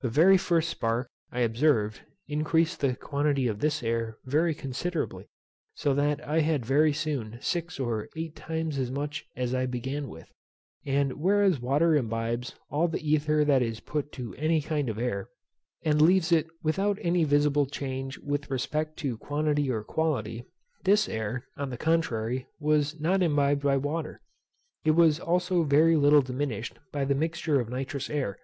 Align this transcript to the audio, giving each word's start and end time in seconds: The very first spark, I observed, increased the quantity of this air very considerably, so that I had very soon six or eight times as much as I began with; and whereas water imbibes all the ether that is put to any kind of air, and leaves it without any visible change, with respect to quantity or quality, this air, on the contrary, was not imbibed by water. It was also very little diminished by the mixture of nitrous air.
The 0.00 0.08
very 0.08 0.36
first 0.38 0.68
spark, 0.68 1.10
I 1.32 1.40
observed, 1.40 2.02
increased 2.28 2.78
the 2.78 2.94
quantity 2.94 3.48
of 3.48 3.58
this 3.58 3.82
air 3.82 4.16
very 4.24 4.54
considerably, 4.54 5.26
so 5.74 5.92
that 5.94 6.24
I 6.24 6.38
had 6.38 6.64
very 6.64 6.92
soon 6.92 7.38
six 7.40 7.80
or 7.80 8.08
eight 8.16 8.36
times 8.36 8.78
as 8.78 8.92
much 8.92 9.24
as 9.34 9.54
I 9.56 9.66
began 9.66 10.06
with; 10.06 10.28
and 10.86 11.14
whereas 11.14 11.58
water 11.58 11.96
imbibes 11.96 12.54
all 12.70 12.86
the 12.86 13.00
ether 13.02 13.44
that 13.44 13.60
is 13.60 13.80
put 13.80 14.12
to 14.12 14.36
any 14.36 14.60
kind 14.62 14.88
of 14.88 15.00
air, 15.00 15.30
and 15.82 16.00
leaves 16.00 16.30
it 16.30 16.46
without 16.62 16.96
any 17.00 17.24
visible 17.24 17.66
change, 17.66 18.18
with 18.18 18.48
respect 18.52 18.96
to 18.98 19.18
quantity 19.18 19.68
or 19.68 19.82
quality, 19.82 20.44
this 20.84 21.08
air, 21.08 21.44
on 21.56 21.70
the 21.70 21.76
contrary, 21.76 22.46
was 22.60 23.00
not 23.00 23.20
imbibed 23.20 23.62
by 23.64 23.76
water. 23.76 24.20
It 24.84 24.92
was 24.92 25.18
also 25.18 25.64
very 25.64 25.96
little 25.96 26.22
diminished 26.22 26.78
by 26.92 27.04
the 27.04 27.16
mixture 27.16 27.58
of 27.58 27.68
nitrous 27.68 28.08
air. 28.08 28.38